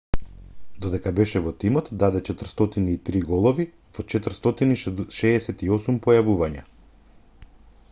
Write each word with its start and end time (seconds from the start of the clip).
додека 0.85 1.11
беше 1.19 1.41
во 1.47 1.51
тимот 1.63 1.91
даде 2.03 2.21
403 2.29 3.21
голови 3.33 3.67
во 3.99 4.07
468 4.15 6.01
појавувања 6.09 6.67